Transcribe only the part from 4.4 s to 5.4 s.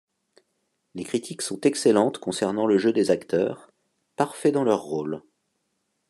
dans leurs rôles.